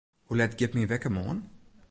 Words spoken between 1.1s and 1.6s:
moarn?